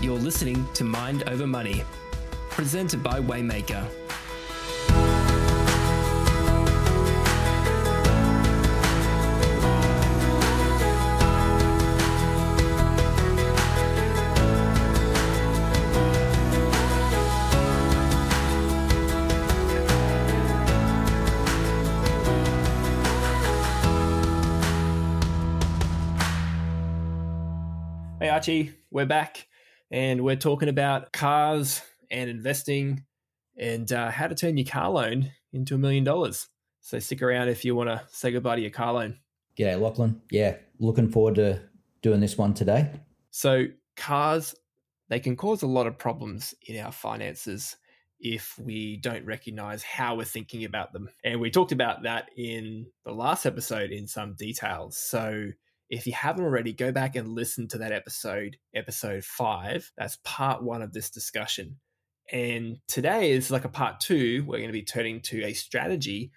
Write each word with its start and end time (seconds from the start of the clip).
You're 0.00 0.16
listening 0.16 0.64
to 0.74 0.84
Mind 0.84 1.24
Over 1.28 1.44
Money, 1.44 1.82
presented 2.50 3.02
by 3.02 3.18
Waymaker. 3.18 3.84
Hey 28.20 28.28
Archie, 28.28 28.74
we're 28.92 29.04
back 29.04 29.47
and 29.90 30.22
we're 30.22 30.36
talking 30.36 30.68
about 30.68 31.12
cars 31.12 31.82
and 32.10 32.28
investing 32.30 33.04
and 33.56 33.92
uh, 33.92 34.10
how 34.10 34.26
to 34.26 34.34
turn 34.34 34.56
your 34.56 34.66
car 34.66 34.90
loan 34.90 35.30
into 35.52 35.74
a 35.74 35.78
million 35.78 36.04
dollars. 36.04 36.48
So 36.80 36.98
stick 36.98 37.22
around 37.22 37.48
if 37.48 37.64
you 37.64 37.74
want 37.74 37.88
to 37.88 38.02
say 38.10 38.30
goodbye 38.30 38.56
to 38.56 38.62
your 38.62 38.70
car 38.70 38.92
loan. 38.92 39.18
G'day, 39.58 39.80
Lachlan. 39.80 40.22
Yeah, 40.30 40.56
looking 40.78 41.10
forward 41.10 41.34
to 41.36 41.60
doing 42.02 42.20
this 42.20 42.38
one 42.38 42.54
today. 42.54 42.90
So 43.30 43.66
cars, 43.96 44.54
they 45.08 45.20
can 45.20 45.36
cause 45.36 45.62
a 45.62 45.66
lot 45.66 45.86
of 45.86 45.98
problems 45.98 46.54
in 46.66 46.78
our 46.78 46.92
finances 46.92 47.76
if 48.20 48.58
we 48.58 48.96
don't 48.96 49.24
recognize 49.24 49.82
how 49.82 50.16
we're 50.16 50.24
thinking 50.24 50.64
about 50.64 50.92
them. 50.92 51.08
And 51.24 51.40
we 51.40 51.50
talked 51.50 51.72
about 51.72 52.02
that 52.02 52.30
in 52.36 52.86
the 53.04 53.12
last 53.12 53.46
episode 53.46 53.90
in 53.90 54.06
some 54.06 54.34
details. 54.34 54.96
So 54.96 55.50
if 55.90 56.06
you 56.06 56.12
haven't 56.12 56.44
already, 56.44 56.72
go 56.72 56.92
back 56.92 57.16
and 57.16 57.34
listen 57.34 57.66
to 57.68 57.78
that 57.78 57.92
episode, 57.92 58.58
episode 58.74 59.24
five. 59.24 59.90
That's 59.96 60.18
part 60.24 60.62
one 60.62 60.82
of 60.82 60.92
this 60.92 61.10
discussion. 61.10 61.78
And 62.30 62.78
today 62.88 63.30
is 63.30 63.50
like 63.50 63.64
a 63.64 63.70
part 63.70 64.00
two. 64.00 64.44
We're 64.46 64.58
going 64.58 64.68
to 64.68 64.72
be 64.72 64.82
turning 64.82 65.20
to 65.22 65.44
a 65.44 65.54
strategy 65.54 66.30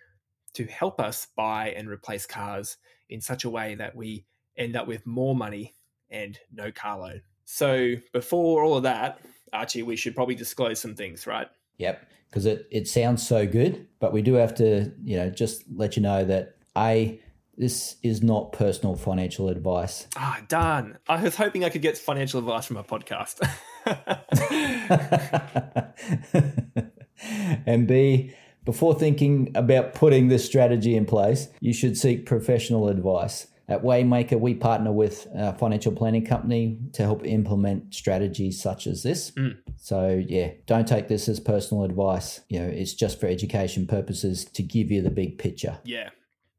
to 0.53 0.65
help 0.65 1.01
us 1.01 1.27
buy 1.35 1.71
and 1.71 1.89
replace 1.89 2.25
cars 2.25 2.77
in 3.09 3.19
such 3.19 3.43
a 3.43 3.49
way 3.49 3.75
that 3.75 3.95
we 3.95 4.25
end 4.57 4.75
up 4.75 4.87
with 4.87 5.05
more 5.05 5.35
money 5.35 5.75
and 6.09 6.37
no 6.53 6.71
car 6.71 6.99
loan. 6.99 7.21
So 7.43 7.95
before 8.13 8.63
all 8.63 8.77
of 8.77 8.83
that, 8.83 9.19
Archie, 9.51 9.83
we 9.83 9.97
should 9.97 10.15
probably 10.15 10.35
disclose 10.35 10.79
some 10.79 10.95
things, 10.95 11.27
right? 11.27 11.47
Yep, 11.77 12.05
because 12.29 12.45
it, 12.45 12.67
it 12.71 12.87
sounds 12.87 13.27
so 13.27 13.45
good, 13.45 13.87
but 13.99 14.13
we 14.13 14.21
do 14.21 14.35
have 14.35 14.55
to, 14.55 14.93
you 15.03 15.17
know, 15.17 15.29
just 15.29 15.63
let 15.75 15.97
you 15.97 16.01
know 16.01 16.23
that 16.23 16.55
A, 16.77 17.19
this 17.57 17.97
is 18.01 18.23
not 18.23 18.53
personal 18.53 18.95
financial 18.95 19.49
advice. 19.49 20.07
Ah, 20.15 20.41
darn. 20.47 20.97
I 21.07 21.21
was 21.21 21.35
hoping 21.35 21.63
I 21.63 21.69
could 21.69 21.81
get 21.81 21.97
financial 21.97 22.39
advice 22.39 22.65
from 22.65 22.77
a 22.77 22.83
podcast. 22.83 23.41
and 27.65 27.87
B, 27.87 28.33
before 28.63 28.95
thinking 28.95 29.51
about 29.55 29.93
putting 29.93 30.27
this 30.27 30.45
strategy 30.45 30.95
in 30.95 31.05
place, 31.05 31.47
you 31.59 31.73
should 31.73 31.97
seek 31.97 32.25
professional 32.25 32.89
advice. 32.89 33.47
At 33.67 33.83
Waymaker, 33.83 34.39
we 34.39 34.53
partner 34.53 34.91
with 34.91 35.27
a 35.33 35.53
financial 35.53 35.93
planning 35.93 36.25
company 36.25 36.77
to 36.93 37.03
help 37.03 37.25
implement 37.25 37.93
strategies 37.93 38.61
such 38.61 38.85
as 38.85 39.01
this. 39.01 39.31
Mm. 39.31 39.57
So, 39.77 40.21
yeah, 40.27 40.51
don't 40.65 40.87
take 40.87 41.07
this 41.07 41.29
as 41.29 41.39
personal 41.39 41.85
advice. 41.85 42.41
You 42.49 42.59
know, 42.59 42.67
it's 42.67 42.93
just 42.93 43.19
for 43.19 43.27
education 43.27 43.87
purposes 43.87 44.43
to 44.45 44.61
give 44.61 44.91
you 44.91 45.01
the 45.01 45.09
big 45.09 45.37
picture. 45.37 45.79
Yeah. 45.85 46.09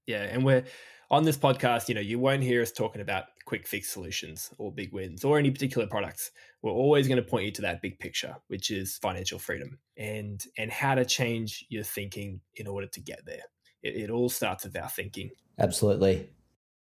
Yeah. 0.06 0.22
And 0.22 0.44
we're 0.44 0.64
on 1.10 1.24
this 1.24 1.36
podcast, 1.36 1.88
you 1.88 1.94
know, 1.94 2.00
you 2.00 2.18
won't 2.18 2.42
hear 2.42 2.62
us 2.62 2.72
talking 2.72 3.02
about 3.02 3.24
quick 3.44 3.66
fix 3.66 3.90
solutions 3.90 4.50
or 4.58 4.72
big 4.72 4.92
wins 4.92 5.24
or 5.24 5.38
any 5.38 5.50
particular 5.50 5.86
products. 5.86 6.30
We're 6.62 6.72
always 6.72 7.06
going 7.08 7.22
to 7.22 7.28
point 7.28 7.44
you 7.44 7.50
to 7.52 7.62
that 7.62 7.82
big 7.82 7.98
picture, 7.98 8.36
which 8.48 8.70
is 8.70 8.96
financial 8.98 9.38
freedom 9.38 9.78
and 9.96 10.42
and 10.56 10.70
how 10.70 10.94
to 10.94 11.04
change 11.04 11.66
your 11.68 11.84
thinking 11.84 12.40
in 12.56 12.66
order 12.66 12.86
to 12.86 13.00
get 13.00 13.24
there. 13.26 13.42
It, 13.82 13.96
it 13.96 14.10
all 14.10 14.28
starts 14.28 14.64
with 14.64 14.76
our 14.76 14.88
thinking. 14.88 15.30
Absolutely. 15.58 16.30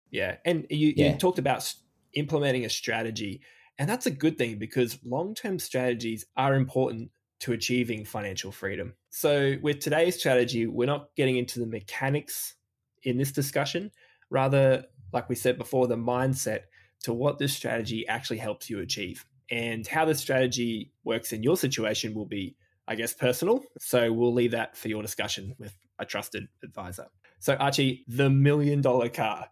Yeah. 0.10 0.38
And 0.46 0.66
you, 0.70 0.94
Yeah. 0.96 1.12
you 1.14 1.18
talked 1.18 1.40
about 1.40 1.74
implementing 2.14 2.66
a 2.66 2.70
strategy, 2.70 3.42
and 3.78 3.90
that's 3.90 4.06
a 4.06 4.12
good 4.12 4.38
thing 4.38 4.58
because 4.60 5.00
long 5.04 5.34
term 5.36 5.60
strategies 5.60 6.26
are 6.38 6.56
important 6.56 7.10
to 7.42 7.52
achieving 7.52 8.06
financial 8.06 8.52
freedom. 8.52 8.94
So, 9.10 9.56
with 9.62 9.80
today's 9.80 10.18
strategy, 10.18 10.66
we're 10.68 10.86
not 10.86 11.10
getting 11.18 11.36
into 11.38 11.60
the 11.60 11.66
mechanics 11.68 12.56
in 13.04 13.18
this 13.18 13.32
discussion, 13.32 13.92
rather, 14.30 14.86
like 15.12 15.30
we 15.30 15.36
said 15.36 15.58
before, 15.58 15.88
the 15.88 15.96
mindset 15.96 16.62
to 17.04 17.14
what 17.14 17.38
this 17.38 17.54
strategy 17.54 18.08
actually 18.08 18.38
helps 18.38 18.70
you 18.70 18.80
achieve. 18.80 19.26
And 19.52 19.86
how 19.86 20.06
the 20.06 20.16
strategy 20.16 20.92
works 21.04 21.34
in 21.34 21.44
your 21.44 21.58
situation 21.58 22.14
will 22.14 22.26
be, 22.26 22.56
I 22.88 22.96
guess, 22.96 23.14
personal. 23.14 23.62
So, 23.80 24.12
we'll 24.12 24.34
leave 24.34 24.52
that 24.52 24.78
for 24.78 24.88
your 24.88 25.02
discussion 25.02 25.56
with 25.60 25.76
a 26.00 26.06
trusted 26.06 26.48
advisor. 26.64 27.08
So, 27.40 27.56
Archie, 27.56 28.06
the 28.08 28.30
million 28.30 28.82
dollar 28.82 29.10
car. 29.10 29.50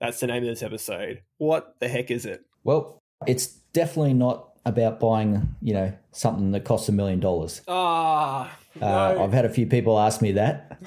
That's 0.00 0.20
the 0.20 0.26
name 0.26 0.42
of 0.42 0.48
this 0.48 0.62
episode. 0.62 1.22
What 1.38 1.76
the 1.78 1.88
heck 1.88 2.10
is 2.10 2.26
it? 2.26 2.44
Well, 2.64 3.02
it's 3.26 3.46
definitely 3.46 4.14
not 4.14 4.53
about 4.64 4.98
buying, 5.00 5.54
you 5.60 5.74
know, 5.74 5.92
something 6.12 6.52
that 6.52 6.64
costs 6.64 6.88
a 6.88 6.92
million 6.92 7.20
dollars. 7.20 7.60
Ah, 7.68 8.56
Uh, 8.80 9.16
I've 9.22 9.32
had 9.32 9.44
a 9.44 9.48
few 9.50 9.66
people 9.66 9.98
ask 10.00 10.20
me 10.20 10.32
that. 10.32 10.78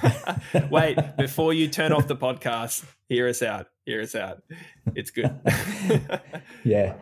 Wait, 0.70 0.98
before 1.18 1.52
you 1.52 1.68
turn 1.68 1.92
off 1.92 2.06
the 2.08 2.16
podcast, 2.16 2.84
hear 3.08 3.28
us 3.28 3.42
out. 3.42 3.66
Hear 3.84 4.00
us 4.00 4.14
out. 4.14 4.42
It's 4.94 5.10
good. 5.10 5.30
Yeah. 6.64 6.94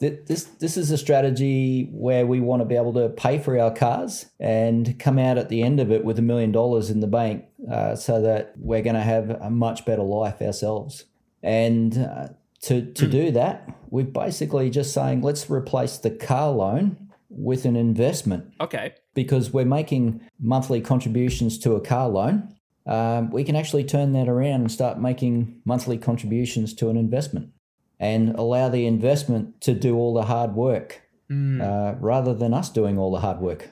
This 0.00 0.44
this 0.44 0.76
is 0.76 0.90
a 0.90 0.98
strategy 0.98 1.88
where 1.92 2.26
we 2.26 2.40
want 2.40 2.60
to 2.60 2.66
be 2.66 2.76
able 2.76 2.92
to 2.94 3.08
pay 3.08 3.38
for 3.38 3.58
our 3.58 3.70
cars 3.72 4.26
and 4.38 4.98
come 4.98 5.18
out 5.18 5.38
at 5.38 5.48
the 5.48 5.62
end 5.62 5.80
of 5.80 5.90
it 5.90 6.04
with 6.04 6.18
a 6.18 6.22
million 6.22 6.52
dollars 6.52 6.90
in 6.90 7.00
the 7.00 7.06
bank, 7.06 7.44
uh, 7.70 7.96
so 7.96 8.20
that 8.20 8.52
we're 8.58 8.82
going 8.82 8.96
to 8.96 9.02
have 9.02 9.30
a 9.30 9.48
much 9.50 9.86
better 9.86 10.02
life 10.02 10.42
ourselves. 10.42 11.06
And 11.42 11.96
uh, 11.96 12.28
to 12.62 12.92
to 12.92 13.06
do 13.06 13.30
that, 13.32 13.68
we're 13.90 14.04
basically 14.04 14.70
just 14.70 14.92
saying 14.92 15.22
let's 15.22 15.50
replace 15.50 15.98
the 15.98 16.10
car 16.10 16.50
loan 16.50 16.96
with 17.28 17.64
an 17.64 17.76
investment 17.76 18.52
okay. 18.60 18.94
because 19.14 19.52
we're 19.52 19.64
making 19.64 20.20
monthly 20.38 20.80
contributions 20.80 21.58
to 21.58 21.74
a 21.74 21.80
car 21.80 22.08
loan. 22.08 22.54
Um, 22.84 23.30
we 23.30 23.44
can 23.44 23.56
actually 23.56 23.84
turn 23.84 24.12
that 24.12 24.28
around 24.28 24.60
and 24.60 24.72
start 24.72 25.00
making 25.00 25.62
monthly 25.64 25.96
contributions 25.96 26.74
to 26.74 26.90
an 26.90 26.96
investment 26.96 27.50
and 27.98 28.34
allow 28.34 28.68
the 28.68 28.86
investment 28.86 29.60
to 29.62 29.72
do 29.72 29.96
all 29.96 30.12
the 30.12 30.24
hard 30.24 30.54
work 30.54 31.02
Hmm. 31.32 31.62
uh, 31.62 31.92
rather 31.92 32.34
than 32.34 32.52
us 32.52 32.68
doing 32.68 32.98
all 32.98 33.10
the 33.10 33.20
hard 33.20 33.40
work. 33.40 33.70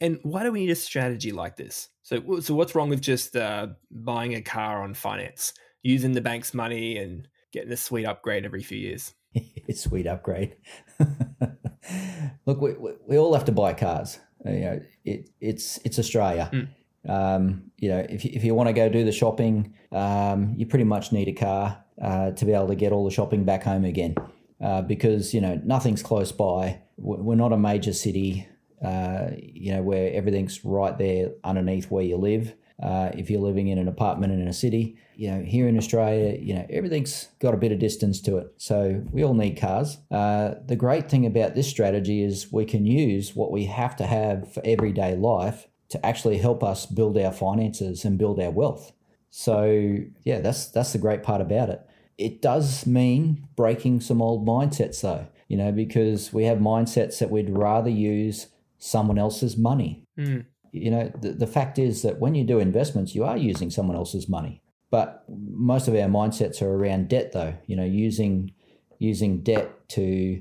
And 0.00 0.18
why 0.24 0.42
do 0.42 0.50
we 0.50 0.60
need 0.60 0.70
a 0.70 0.74
strategy 0.74 1.30
like 1.30 1.56
this? 1.56 1.88
So, 2.02 2.40
so 2.40 2.52
what's 2.52 2.74
wrong 2.74 2.88
with 2.88 3.00
just 3.00 3.36
uh, 3.36 3.68
buying 3.92 4.34
a 4.34 4.42
car 4.42 4.82
on 4.82 4.92
finance, 4.92 5.52
using 5.84 6.12
the 6.12 6.20
bank's 6.20 6.52
money, 6.52 6.98
and 6.98 7.28
getting 7.56 7.72
a 7.72 7.76
sweet 7.76 8.04
upgrade 8.04 8.44
every 8.44 8.62
few 8.62 8.78
years? 8.78 9.14
it's 9.34 9.80
sweet 9.88 10.06
upgrade. 10.06 10.56
Look, 12.46 12.60
we, 12.60 12.74
we, 12.74 12.90
we 13.06 13.18
all 13.18 13.32
have 13.34 13.46
to 13.46 13.52
buy 13.52 13.72
cars. 13.72 14.18
Uh, 14.44 14.50
You 14.50 14.60
know, 14.60 14.80
it, 15.04 15.30
it's 15.40 15.78
it's 15.84 15.98
Australia. 15.98 16.50
Mm. 16.52 16.68
Um, 17.08 17.70
you 17.78 17.88
know, 17.88 18.04
if 18.08 18.24
you, 18.24 18.32
if 18.34 18.44
you 18.44 18.54
want 18.54 18.68
to 18.68 18.72
go 18.72 18.88
do 18.88 19.04
the 19.04 19.12
shopping, 19.12 19.74
um, 19.92 20.54
you 20.56 20.66
pretty 20.66 20.84
much 20.84 21.12
need 21.12 21.28
a 21.28 21.32
car 21.32 21.82
uh, 22.02 22.32
to 22.32 22.44
be 22.44 22.52
able 22.52 22.66
to 22.68 22.74
get 22.74 22.92
all 22.92 23.04
the 23.04 23.10
shopping 23.10 23.44
back 23.44 23.62
home 23.62 23.84
again. 23.84 24.14
Uh, 24.60 24.82
because 24.82 25.34
you 25.34 25.40
know 25.40 25.60
nothing's 25.64 26.02
close 26.02 26.32
by. 26.32 26.78
We're 26.98 27.36
not 27.36 27.52
a 27.52 27.58
major 27.58 27.92
city. 27.92 28.48
Uh, 28.82 29.30
you 29.38 29.72
know 29.72 29.82
where 29.82 30.12
everything's 30.12 30.64
right 30.64 30.96
there 30.98 31.30
underneath 31.44 31.90
where 31.90 32.04
you 32.04 32.16
live. 32.16 32.54
Uh, 32.82 33.10
if 33.14 33.30
you're 33.30 33.40
living 33.40 33.68
in 33.68 33.78
an 33.78 33.88
apartment 33.88 34.34
in 34.34 34.46
a 34.46 34.52
city, 34.52 34.98
you 35.14 35.30
know 35.30 35.42
here 35.42 35.66
in 35.66 35.78
Australia, 35.78 36.38
you 36.38 36.54
know 36.54 36.66
everything's 36.68 37.28
got 37.40 37.54
a 37.54 37.56
bit 37.56 37.72
of 37.72 37.78
distance 37.78 38.20
to 38.20 38.36
it. 38.36 38.52
So 38.58 39.02
we 39.12 39.24
all 39.24 39.34
need 39.34 39.58
cars. 39.58 39.98
Uh, 40.10 40.54
the 40.66 40.76
great 40.76 41.08
thing 41.10 41.24
about 41.24 41.54
this 41.54 41.68
strategy 41.68 42.22
is 42.22 42.52
we 42.52 42.64
can 42.64 42.84
use 42.84 43.34
what 43.34 43.50
we 43.50 43.64
have 43.64 43.96
to 43.96 44.06
have 44.06 44.52
for 44.52 44.60
everyday 44.64 45.16
life 45.16 45.68
to 45.88 46.04
actually 46.04 46.38
help 46.38 46.62
us 46.62 46.84
build 46.86 47.16
our 47.16 47.32
finances 47.32 48.04
and 48.04 48.18
build 48.18 48.40
our 48.40 48.50
wealth. 48.50 48.92
So 49.30 49.98
yeah, 50.24 50.40
that's 50.40 50.68
that's 50.68 50.92
the 50.92 50.98
great 50.98 51.22
part 51.22 51.40
about 51.40 51.70
it. 51.70 51.86
It 52.18 52.40
does 52.40 52.86
mean 52.86 53.46
breaking 53.56 54.00
some 54.00 54.22
old 54.22 54.46
mindsets 54.46 55.02
though, 55.02 55.26
you 55.48 55.56
know, 55.56 55.72
because 55.72 56.32
we 56.32 56.44
have 56.44 56.58
mindsets 56.58 57.18
that 57.18 57.30
we'd 57.30 57.50
rather 57.50 57.90
use 57.90 58.46
someone 58.86 59.18
else's 59.18 59.56
money. 59.56 60.04
Hmm. 60.16 60.40
You 60.72 60.90
know, 60.90 61.12
the, 61.20 61.32
the 61.32 61.46
fact 61.46 61.78
is 61.78 62.02
that 62.02 62.18
when 62.18 62.34
you 62.34 62.44
do 62.44 62.58
investments, 62.58 63.14
you 63.14 63.24
are 63.24 63.36
using 63.36 63.70
someone 63.70 63.96
else's 63.96 64.28
money. 64.28 64.62
But 64.90 65.24
most 65.28 65.88
of 65.88 65.94
our 65.94 66.08
mindsets 66.08 66.62
are 66.62 66.72
around 66.72 67.08
debt 67.08 67.32
though, 67.32 67.54
you 67.66 67.76
know, 67.76 67.84
using 67.84 68.52
using 68.98 69.42
debt 69.42 69.88
to 69.90 70.40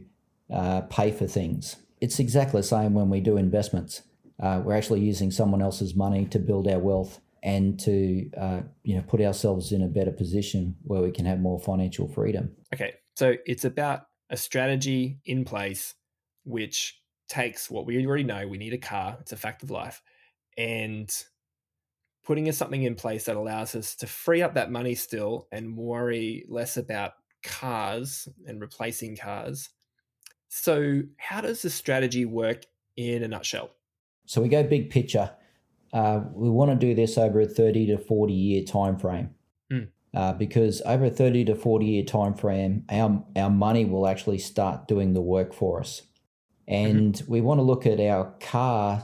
uh, 0.54 0.82
pay 0.82 1.12
for 1.12 1.28
things. 1.28 1.78
It's 2.00 2.20
exactly 2.20 2.62
the 2.62 2.68
same 2.68 2.94
when 2.94 3.10
we 3.10 3.20
do 3.22 3.38
investments. 3.38 4.04
Uh, 4.42 4.62
we're 4.64 4.76
actually 4.76 5.02
using 5.02 5.32
someone 5.32 5.62
else's 5.62 5.96
money 5.96 6.26
to 6.26 6.40
build 6.40 6.68
our 6.68 6.80
wealth 6.80 7.20
and 7.42 7.80
to 7.80 8.30
uh, 8.38 8.62
you 8.84 8.96
know 8.96 9.04
put 9.08 9.22
ourselves 9.22 9.72
in 9.72 9.82
a 9.82 9.88
better 9.88 10.12
position 10.12 10.76
where 10.84 11.02
we 11.02 11.12
can 11.12 11.26
have 11.26 11.40
more 11.40 11.60
financial 11.60 12.08
freedom. 12.08 12.52
Okay. 12.74 12.94
So 13.16 13.36
it's 13.46 13.66
about 13.66 14.02
a 14.30 14.38
strategy 14.38 15.20
in 15.26 15.46
place 15.46 15.96
which 16.44 17.00
takes 17.28 17.70
what 17.70 17.86
we 17.86 18.06
already 18.06 18.24
know 18.24 18.48
we 18.48 18.58
need 18.58 18.74
a 18.74 18.78
car, 18.78 19.18
it's 19.22 19.32
a 19.32 19.38
fact 19.38 19.64
of 19.64 19.72
life, 19.72 20.02
and 20.58 21.12
putting 22.26 22.52
something 22.52 22.84
in 22.84 22.96
place 22.96 23.26
that 23.26 23.36
allows 23.36 23.76
us 23.76 23.96
to 23.96 24.08
free 24.08 24.42
up 24.42 24.56
that 24.56 24.72
money 24.72 24.96
still 24.96 25.48
and 25.52 25.78
worry 25.78 26.46
less 26.50 26.76
about 26.78 27.14
cars 27.44 28.28
and 28.48 28.60
replacing 28.60 29.16
cars. 29.16 29.70
So, 30.50 31.04
how 31.18 31.42
does 31.42 31.62
the 31.62 31.70
strategy 31.70 32.26
work 32.26 32.64
in 32.96 33.24
a 33.24 33.28
nutshell? 33.28 33.72
So, 34.26 34.42
we 34.42 34.50
go 34.50 34.64
big 34.64 34.90
picture. 34.90 35.32
Uh, 35.94 36.22
we 36.34 36.50
want 36.50 36.72
to 36.72 36.76
do 36.76 36.96
this 36.96 37.18
over 37.18 37.42
a 37.42 37.46
30 37.46 37.88
to 37.88 37.98
40 37.98 38.34
year 38.34 38.64
time 38.64 38.98
frame. 38.98 39.30
Mm. 39.72 39.90
Uh, 40.14 40.34
because 40.34 40.82
over 40.86 41.06
a 41.06 41.10
30 41.10 41.46
to 41.46 41.56
40 41.56 41.86
year 41.86 42.04
time 42.04 42.34
frame, 42.34 42.86
our, 42.90 43.24
our 43.36 43.50
money 43.50 43.86
will 43.86 44.08
actually 44.08 44.38
start 44.38 44.88
doing 44.88 45.14
the 45.14 45.22
work 45.22 45.54
for 45.54 45.80
us. 45.80 46.02
And 46.68 47.14
mm-hmm. 47.14 47.32
we 47.32 47.42
want 47.42 47.60
to 47.60 47.64
look 47.64 47.86
at 47.86 48.00
our 48.00 48.34
cars 48.40 49.04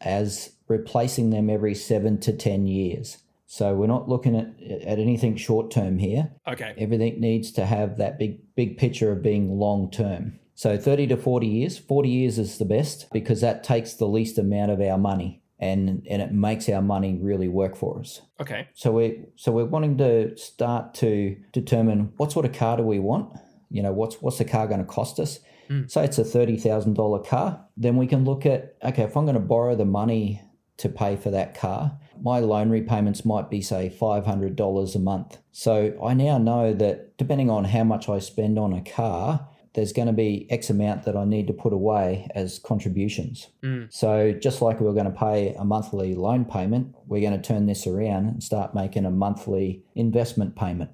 as 0.00 0.52
replacing 0.68 1.30
them 1.30 1.50
every 1.50 1.74
seven 1.74 2.20
to 2.20 2.32
10 2.32 2.66
years. 2.66 3.18
So 3.46 3.74
we're 3.74 3.88
not 3.88 4.08
looking 4.08 4.36
at, 4.36 4.62
at 4.86 4.98
anything 5.00 5.36
short 5.36 5.72
term 5.72 5.98
here. 5.98 6.30
Okay. 6.46 6.72
Everything 6.78 7.20
needs 7.20 7.50
to 7.52 7.66
have 7.66 7.98
that 7.98 8.18
big 8.18 8.38
big 8.54 8.78
picture 8.78 9.10
of 9.10 9.22
being 9.22 9.58
long 9.58 9.90
term. 9.90 10.38
So 10.54 10.78
30 10.78 11.08
to 11.08 11.16
40 11.16 11.46
years. 11.46 11.76
40 11.76 12.08
years 12.08 12.38
is 12.38 12.58
the 12.58 12.64
best 12.64 13.10
because 13.12 13.40
that 13.40 13.64
takes 13.64 13.94
the 13.94 14.06
least 14.06 14.38
amount 14.38 14.70
of 14.70 14.80
our 14.80 14.98
money 14.98 15.42
and 15.60 16.06
and 16.08 16.22
it 16.22 16.32
makes 16.32 16.68
our 16.68 16.82
money 16.82 17.18
really 17.20 17.48
work 17.48 17.76
for 17.76 18.00
us. 18.00 18.22
Okay. 18.40 18.68
So 18.74 18.92
we 18.92 19.24
so 19.36 19.52
we're 19.52 19.64
wanting 19.64 19.98
to 19.98 20.36
start 20.36 20.94
to 20.94 21.36
determine 21.52 22.12
what 22.16 22.32
sort 22.32 22.46
of 22.46 22.52
car 22.52 22.76
do 22.76 22.82
we 22.82 22.98
want? 22.98 23.36
You 23.70 23.82
know, 23.82 23.92
what's 23.92 24.22
what's 24.22 24.38
the 24.38 24.44
car 24.44 24.66
going 24.66 24.80
to 24.80 24.86
cost 24.86 25.20
us? 25.20 25.40
Mm. 25.70 25.90
Say 25.90 26.04
it's 26.04 26.18
a 26.18 26.24
$30,000 26.24 27.26
car, 27.26 27.64
then 27.76 27.96
we 27.96 28.06
can 28.06 28.24
look 28.24 28.44
at 28.44 28.76
okay, 28.84 29.04
if 29.04 29.16
I'm 29.16 29.24
going 29.24 29.34
to 29.34 29.40
borrow 29.40 29.76
the 29.76 29.84
money 29.84 30.42
to 30.78 30.88
pay 30.88 31.14
for 31.14 31.30
that 31.30 31.54
car, 31.54 31.98
my 32.22 32.38
loan 32.40 32.70
repayments 32.70 33.24
might 33.24 33.50
be, 33.50 33.60
say, 33.60 33.94
$500 34.00 34.94
a 34.94 34.98
month. 34.98 35.38
So 35.52 35.98
I 36.02 36.14
now 36.14 36.38
know 36.38 36.72
that 36.74 37.16
depending 37.18 37.50
on 37.50 37.64
how 37.64 37.84
much 37.84 38.08
I 38.08 38.18
spend 38.18 38.58
on 38.58 38.72
a 38.72 38.82
car, 38.82 39.46
there's 39.74 39.92
going 39.92 40.06
to 40.06 40.12
be 40.12 40.46
X 40.50 40.68
amount 40.70 41.04
that 41.04 41.16
I 41.16 41.24
need 41.24 41.46
to 41.46 41.52
put 41.52 41.72
away 41.72 42.28
as 42.34 42.58
contributions. 42.58 43.48
Mm. 43.62 43.92
So 43.92 44.32
just 44.32 44.62
like 44.62 44.80
we 44.80 44.88
are 44.88 44.92
going 44.92 45.04
to 45.04 45.18
pay 45.18 45.54
a 45.54 45.64
monthly 45.64 46.14
loan 46.14 46.44
payment, 46.44 46.94
we're 47.06 47.20
going 47.20 47.40
to 47.40 47.46
turn 47.46 47.66
this 47.66 47.86
around 47.86 48.26
and 48.26 48.42
start 48.42 48.74
making 48.74 49.04
a 49.04 49.10
monthly 49.10 49.84
investment 49.94 50.56
payment. 50.56 50.90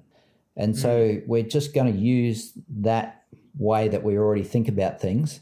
And 0.55 0.75
mm. 0.75 0.81
so 0.81 1.21
we're 1.25 1.43
just 1.43 1.73
going 1.73 1.91
to 1.91 1.97
use 1.97 2.53
that 2.81 3.23
way 3.57 3.87
that 3.87 4.03
we 4.03 4.17
already 4.17 4.43
think 4.43 4.67
about 4.67 5.01
things 5.01 5.41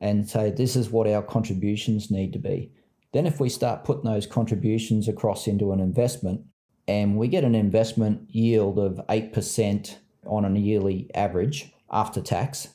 and 0.00 0.28
say 0.28 0.50
this 0.50 0.76
is 0.76 0.90
what 0.90 1.08
our 1.08 1.22
contributions 1.22 2.10
need 2.10 2.32
to 2.32 2.38
be. 2.38 2.72
Then, 3.12 3.26
if 3.26 3.40
we 3.40 3.48
start 3.48 3.84
putting 3.84 4.04
those 4.04 4.26
contributions 4.26 5.08
across 5.08 5.46
into 5.46 5.72
an 5.72 5.80
investment 5.80 6.42
and 6.86 7.16
we 7.16 7.28
get 7.28 7.44
an 7.44 7.54
investment 7.54 8.28
yield 8.30 8.78
of 8.78 9.00
8% 9.08 9.96
on 10.26 10.44
a 10.44 10.58
yearly 10.58 11.10
average 11.14 11.72
after 11.90 12.20
tax, 12.20 12.68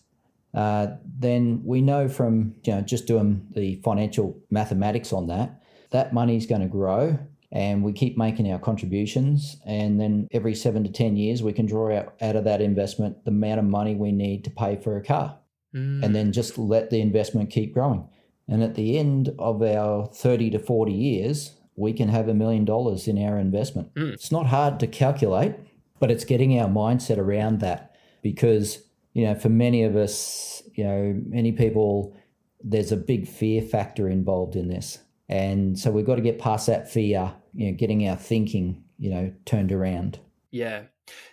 uh, 0.53 0.87
then 1.05 1.61
we 1.63 1.81
know 1.81 2.07
from 2.07 2.55
you 2.63 2.73
know 2.73 2.81
just 2.81 3.07
doing 3.07 3.47
the 3.51 3.79
financial 3.83 4.37
mathematics 4.49 5.13
on 5.13 5.27
that 5.27 5.61
that 5.91 6.13
money 6.13 6.35
is 6.35 6.45
going 6.45 6.61
to 6.61 6.67
grow 6.67 7.17
and 7.51 7.83
we 7.83 7.91
keep 7.91 8.17
making 8.17 8.51
our 8.51 8.59
contributions 8.59 9.57
and 9.65 9.99
then 9.99 10.27
every 10.31 10.55
seven 10.55 10.83
to 10.83 10.91
ten 10.91 11.15
years 11.15 11.43
we 11.43 11.53
can 11.53 11.65
draw 11.65 11.95
out, 11.95 12.13
out 12.21 12.35
of 12.35 12.43
that 12.43 12.61
investment 12.61 13.23
the 13.25 13.31
amount 13.31 13.59
of 13.59 13.65
money 13.65 13.95
we 13.95 14.11
need 14.11 14.43
to 14.43 14.49
pay 14.49 14.75
for 14.75 14.97
a 14.97 15.03
car 15.03 15.37
mm. 15.75 16.03
and 16.03 16.15
then 16.15 16.31
just 16.31 16.57
let 16.57 16.89
the 16.89 17.01
investment 17.01 17.49
keep 17.49 17.73
growing 17.73 18.07
and 18.51 18.61
at 18.61 18.75
the 18.75 18.97
end 18.97 19.33
of 19.39 19.61
our 19.61 20.07
30 20.07 20.49
to 20.51 20.59
40 20.59 20.91
years, 20.91 21.55
we 21.77 21.93
can 21.93 22.09
have 22.09 22.27
a 22.27 22.33
million 22.33 22.65
dollars 22.65 23.07
in 23.07 23.17
our 23.17 23.37
investment. 23.39 23.93
Mm. 23.95 24.13
It's 24.13 24.31
not 24.31 24.47
hard 24.47 24.79
to 24.81 24.87
calculate, 24.87 25.55
but 25.99 26.11
it's 26.11 26.25
getting 26.25 26.59
our 26.59 26.67
mindset 26.67 27.17
around 27.17 27.61
that 27.61 27.95
because, 28.21 28.79
you 29.13 29.25
know, 29.25 29.35
for 29.35 29.47
many 29.47 29.83
of 29.83 29.95
us, 29.95 30.63
you 30.75 30.83
know, 30.83 31.21
many 31.27 31.53
people, 31.53 32.13
there's 32.61 32.91
a 32.91 32.97
big 32.97 33.25
fear 33.25 33.61
factor 33.61 34.09
involved 34.09 34.57
in 34.57 34.67
this. 34.67 34.99
And 35.31 35.79
so 35.79 35.89
we've 35.91 36.05
got 36.05 36.15
to 36.15 36.21
get 36.21 36.39
past 36.39 36.67
that 36.67 36.91
fear, 36.91 37.33
you 37.53 37.71
know, 37.71 37.77
getting 37.77 38.07
our 38.07 38.15
thinking, 38.15 38.83
you 38.97 39.09
know, 39.09 39.33
turned 39.45 39.71
around. 39.71 40.19
Yeah. 40.51 40.83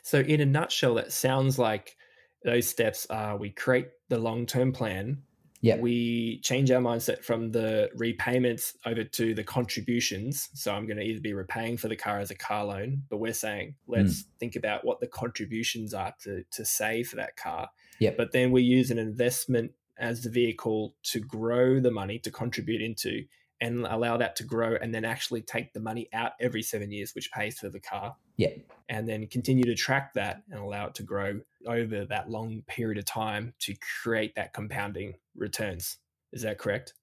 So, 0.03 0.21
in 0.21 0.41
a 0.41 0.47
nutshell, 0.47 0.95
that 0.95 1.13
sounds 1.13 1.59
like 1.59 1.97
those 2.45 2.69
steps 2.69 3.07
are 3.11 3.37
we 3.37 3.51
create 3.51 3.89
the 4.09 4.19
long 4.19 4.47
term 4.47 4.73
plan, 4.73 5.23
yeah. 5.61 5.77
We 5.77 6.41
change 6.43 6.71
our 6.71 6.81
mindset 6.81 7.25
from 7.25 7.51
the 7.51 7.91
repayments 7.97 8.75
over 8.87 9.03
to 9.03 9.35
the 9.35 9.43
contributions. 9.43 10.49
So 10.55 10.73
I'm 10.73 10.87
going 10.87 10.99
to 10.99 11.03
either 11.03 11.21
be 11.21 11.33
repaying 11.33 11.79
for 11.79 11.89
the 11.89 11.97
car 11.97 12.21
as 12.21 12.31
a 12.31 12.37
car 12.37 12.65
loan, 12.65 13.03
but 13.11 13.19
we're 13.19 13.33
saying 13.33 13.75
let's 13.89 14.23
mm. 14.23 14.27
think 14.39 14.57
about 14.57 14.85
what 14.85 15.01
the 15.01 15.09
contributions 15.09 15.95
are 15.95 16.15
to 16.23 16.45
to 16.53 16.65
save 16.65 17.09
for 17.09 17.17
that 17.17 17.37
car. 17.37 17.71
Yeah. 17.99 18.13
But 18.17 18.33
then 18.33 18.53
we 18.53 18.63
use 18.63 18.91
an 18.91 18.99
investment 18.99 19.73
as 19.99 20.23
the 20.23 20.31
vehicle 20.31 20.95
to 21.03 21.19
grow 21.19 21.81
the 21.81 21.91
money 21.91 22.21
to 22.21 22.31
contribute 22.31 22.81
into 22.81 23.25
and 23.61 23.87
allow 23.87 24.17
that 24.17 24.37
to 24.37 24.45
grow 24.45 24.77
and 24.81 24.95
then 24.95 25.05
actually 25.05 25.43
take 25.43 25.73
the 25.73 25.81
money 25.81 26.09
out 26.13 26.33
every 26.41 26.63
seven 26.63 26.93
years, 26.93 27.15
which 27.15 27.31
pays 27.33 27.59
for 27.59 27.69
the 27.69 27.81
car. 27.81 28.17
Yeah. 28.37 28.51
And 28.89 29.09
then 29.09 29.27
continue 29.27 29.65
to 29.65 29.75
track 29.75 30.15
that 30.15 30.43
and 30.51 30.61
allow 30.61 30.87
it 30.87 30.95
to 30.97 31.03
grow 31.03 31.41
over 31.67 32.05
that 32.05 32.31
long 32.31 32.63
period 32.67 32.99
of 32.99 33.05
time 33.05 33.55
to 33.61 33.75
create 34.03 34.35
that 34.37 34.53
compounding 34.53 35.15
returns. 35.37 35.99
Is 36.33 36.43
that 36.43 36.59
correct? 36.59 36.95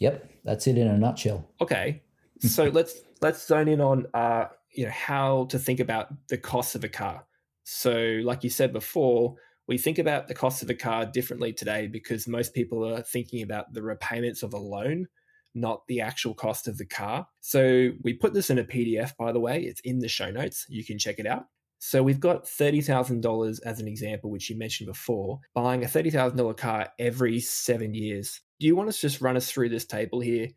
Yep. 0.00 0.30
That's 0.44 0.66
it 0.66 0.78
in 0.78 0.88
a 0.88 0.98
nutshell. 0.98 1.48
Okay. 1.60 2.02
So 2.42 2.64
let's 2.64 2.94
let's 3.20 3.46
zone 3.46 3.68
in 3.68 3.82
on 3.82 4.06
uh, 4.14 4.46
you 4.72 4.86
know, 4.86 4.90
how 4.90 5.44
to 5.50 5.58
think 5.58 5.78
about 5.78 6.08
the 6.28 6.38
cost 6.38 6.74
of 6.74 6.84
a 6.84 6.88
car. 6.88 7.26
So 7.64 8.20
like 8.24 8.42
you 8.42 8.48
said 8.48 8.72
before, 8.72 9.34
we 9.68 9.76
think 9.76 9.98
about 9.98 10.26
the 10.26 10.34
cost 10.34 10.62
of 10.62 10.70
a 10.70 10.74
car 10.74 11.04
differently 11.04 11.52
today 11.52 11.86
because 11.86 12.26
most 12.26 12.54
people 12.54 12.82
are 12.88 13.02
thinking 13.02 13.42
about 13.42 13.74
the 13.74 13.82
repayments 13.82 14.42
of 14.42 14.54
a 14.54 14.58
loan 14.58 15.06
not 15.54 15.82
the 15.88 16.00
actual 16.00 16.34
cost 16.34 16.68
of 16.68 16.78
the 16.78 16.86
car. 16.86 17.26
So 17.40 17.90
we 18.02 18.14
put 18.14 18.34
this 18.34 18.50
in 18.50 18.58
a 18.58 18.64
PDF, 18.64 19.16
by 19.18 19.32
the 19.32 19.40
way. 19.40 19.62
It's 19.62 19.80
in 19.80 19.98
the 19.98 20.08
show 20.08 20.30
notes. 20.30 20.66
You 20.68 20.84
can 20.84 20.98
check 20.98 21.18
it 21.18 21.26
out. 21.26 21.46
So 21.82 22.02
we've 22.02 22.20
got 22.20 22.44
$30,000 22.44 23.60
as 23.64 23.80
an 23.80 23.88
example, 23.88 24.30
which 24.30 24.50
you 24.50 24.56
mentioned 24.58 24.88
before, 24.88 25.40
buying 25.54 25.82
a 25.82 25.88
$30,000 25.88 26.56
car 26.58 26.88
every 26.98 27.40
seven 27.40 27.94
years. 27.94 28.42
Do 28.60 28.66
you 28.66 28.76
want 28.76 28.90
us 28.90 28.96
to 28.96 29.08
just 29.08 29.22
run 29.22 29.36
us 29.36 29.50
through 29.50 29.70
this 29.70 29.86
table 29.86 30.20
here 30.20 30.48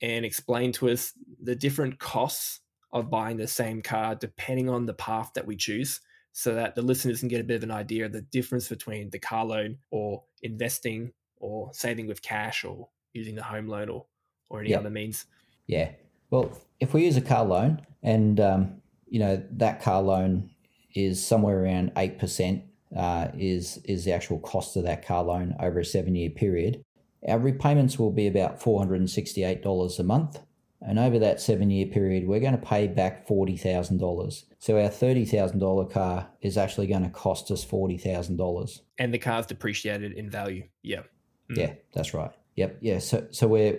and 0.00 0.24
explain 0.24 0.72
to 0.72 0.88
us 0.88 1.12
the 1.42 1.54
different 1.54 1.98
costs 1.98 2.60
of 2.92 3.10
buying 3.10 3.36
the 3.36 3.46
same 3.46 3.82
car 3.82 4.14
depending 4.14 4.70
on 4.70 4.86
the 4.86 4.94
path 4.94 5.32
that 5.34 5.46
we 5.46 5.56
choose? 5.56 6.00
So 6.32 6.54
that 6.54 6.76
the 6.76 6.82
listeners 6.82 7.20
can 7.20 7.28
get 7.28 7.40
a 7.40 7.44
bit 7.44 7.56
of 7.56 7.64
an 7.64 7.72
idea 7.72 8.06
of 8.06 8.12
the 8.12 8.22
difference 8.22 8.68
between 8.68 9.10
the 9.10 9.18
car 9.18 9.44
loan 9.44 9.78
or 9.90 10.22
investing 10.42 11.12
or 11.36 11.70
saving 11.74 12.06
with 12.06 12.22
cash 12.22 12.64
or 12.64 12.88
using 13.12 13.34
the 13.34 13.42
home 13.42 13.66
loan 13.66 13.88
or 13.90 14.06
or 14.50 14.60
any 14.60 14.70
yep. 14.70 14.80
other 14.80 14.90
means. 14.90 15.24
Yeah. 15.66 15.92
Well, 16.30 16.52
if 16.78 16.92
we 16.92 17.04
use 17.04 17.16
a 17.16 17.22
car 17.22 17.44
loan 17.44 17.80
and, 18.02 18.38
um, 18.40 18.82
you 19.08 19.20
know, 19.20 19.42
that 19.52 19.80
car 19.80 20.02
loan 20.02 20.50
is 20.94 21.24
somewhere 21.24 21.62
around 21.62 21.94
8% 21.94 22.62
uh, 22.96 23.28
is, 23.38 23.78
is 23.84 24.04
the 24.04 24.12
actual 24.12 24.40
cost 24.40 24.76
of 24.76 24.82
that 24.84 25.06
car 25.06 25.22
loan 25.24 25.56
over 25.60 25.80
a 25.80 25.84
seven 25.84 26.14
year 26.14 26.30
period, 26.30 26.84
our 27.28 27.38
repayments 27.38 27.98
will 27.98 28.10
be 28.10 28.26
about 28.26 28.60
$468 28.60 29.98
a 29.98 30.02
month. 30.02 30.40
And 30.82 30.98
over 30.98 31.18
that 31.18 31.40
seven 31.40 31.70
year 31.70 31.86
period, 31.86 32.26
we're 32.26 32.40
going 32.40 32.58
to 32.58 32.66
pay 32.66 32.86
back 32.86 33.28
$40,000. 33.28 34.44
So 34.58 34.76
our 34.80 34.88
$30,000 34.88 35.90
car 35.92 36.28
is 36.40 36.56
actually 36.56 36.86
going 36.86 37.04
to 37.04 37.10
cost 37.10 37.50
us 37.50 37.64
$40,000. 37.64 38.80
And 38.98 39.12
the 39.12 39.18
car's 39.18 39.46
depreciated 39.46 40.12
in 40.12 40.30
value. 40.30 40.64
Yeah. 40.82 41.02
Mm. 41.50 41.58
Yeah, 41.58 41.72
that's 41.92 42.14
right. 42.14 42.30
Yep. 42.56 42.78
Yeah. 42.80 42.98
So 42.98 43.26
so 43.30 43.46
we're 43.46 43.78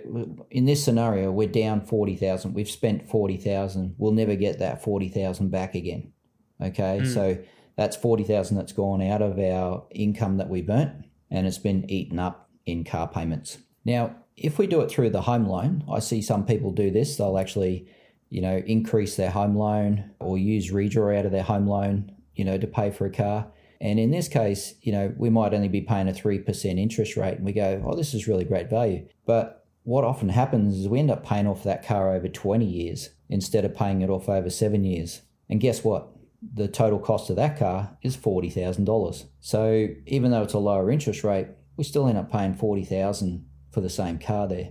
in 0.50 0.64
this 0.64 0.84
scenario 0.84 1.30
we're 1.30 1.48
down 1.48 1.82
forty 1.82 2.16
thousand. 2.16 2.54
We've 2.54 2.70
spent 2.70 3.08
forty 3.08 3.36
thousand. 3.36 3.94
We'll 3.98 4.12
never 4.12 4.34
get 4.34 4.58
that 4.58 4.82
forty 4.82 5.08
thousand 5.08 5.50
back 5.50 5.74
again. 5.74 6.12
Okay. 6.60 7.00
Mm. 7.02 7.14
So 7.14 7.38
that's 7.76 7.96
forty 7.96 8.24
thousand 8.24 8.56
that's 8.56 8.72
gone 8.72 9.02
out 9.02 9.22
of 9.22 9.38
our 9.38 9.86
income 9.90 10.38
that 10.38 10.48
we 10.48 10.62
burnt, 10.62 11.04
and 11.30 11.46
it's 11.46 11.58
been 11.58 11.88
eaten 11.90 12.18
up 12.18 12.50
in 12.66 12.84
car 12.84 13.08
payments. 13.08 13.58
Now, 13.84 14.16
if 14.36 14.58
we 14.58 14.66
do 14.66 14.80
it 14.80 14.90
through 14.90 15.10
the 15.10 15.22
home 15.22 15.46
loan, 15.46 15.84
I 15.90 15.98
see 15.98 16.22
some 16.22 16.46
people 16.46 16.72
do 16.72 16.90
this. 16.90 17.16
They'll 17.16 17.38
actually, 17.38 17.88
you 18.30 18.40
know, 18.40 18.62
increase 18.66 19.16
their 19.16 19.30
home 19.30 19.56
loan 19.56 20.10
or 20.20 20.38
use 20.38 20.70
redraw 20.70 21.18
out 21.18 21.26
of 21.26 21.32
their 21.32 21.42
home 21.42 21.66
loan, 21.66 22.12
you 22.34 22.44
know, 22.44 22.58
to 22.58 22.66
pay 22.66 22.90
for 22.90 23.06
a 23.06 23.12
car. 23.12 23.51
And 23.82 23.98
in 23.98 24.12
this 24.12 24.28
case, 24.28 24.74
you 24.80 24.92
know, 24.92 25.12
we 25.16 25.28
might 25.28 25.52
only 25.52 25.68
be 25.68 25.80
paying 25.80 26.08
a 26.08 26.12
3% 26.12 26.78
interest 26.78 27.16
rate 27.16 27.34
and 27.34 27.44
we 27.44 27.52
go, 27.52 27.82
oh, 27.84 27.96
this 27.96 28.14
is 28.14 28.28
really 28.28 28.44
great 28.44 28.70
value. 28.70 29.08
But 29.26 29.66
what 29.82 30.04
often 30.04 30.28
happens 30.28 30.78
is 30.78 30.88
we 30.88 31.00
end 31.00 31.10
up 31.10 31.26
paying 31.26 31.48
off 31.48 31.64
that 31.64 31.84
car 31.84 32.14
over 32.14 32.28
20 32.28 32.64
years 32.64 33.10
instead 33.28 33.64
of 33.64 33.74
paying 33.74 34.00
it 34.00 34.08
off 34.08 34.28
over 34.28 34.48
seven 34.48 34.84
years. 34.84 35.22
And 35.50 35.60
guess 35.60 35.82
what? 35.82 36.08
The 36.54 36.68
total 36.68 37.00
cost 37.00 37.28
of 37.28 37.36
that 37.36 37.58
car 37.58 37.98
is 38.02 38.16
$40,000. 38.16 39.26
So 39.40 39.88
even 40.06 40.30
though 40.30 40.42
it's 40.44 40.54
a 40.54 40.58
lower 40.58 40.88
interest 40.88 41.24
rate, 41.24 41.48
we 41.76 41.82
still 41.82 42.06
end 42.06 42.18
up 42.18 42.30
paying 42.30 42.54
40000 42.54 43.44
for 43.72 43.80
the 43.80 43.90
same 43.90 44.20
car 44.20 44.46
there. 44.46 44.70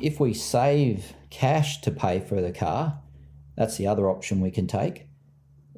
If 0.00 0.18
we 0.18 0.32
save 0.32 1.12
cash 1.28 1.82
to 1.82 1.90
pay 1.90 2.20
for 2.20 2.40
the 2.40 2.52
car, 2.52 3.02
that's 3.54 3.76
the 3.76 3.86
other 3.86 4.08
option 4.08 4.40
we 4.40 4.50
can 4.50 4.66
take. 4.66 5.08